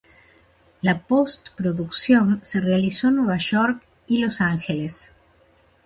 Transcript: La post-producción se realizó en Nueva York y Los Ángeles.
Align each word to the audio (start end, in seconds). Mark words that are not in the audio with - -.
La 0.81 0.95
post-producción 0.97 2.39
se 2.41 2.59
realizó 2.59 3.09
en 3.09 3.17
Nueva 3.17 3.37
York 3.37 3.83
y 4.07 4.17
Los 4.17 4.41
Ángeles. 4.41 5.11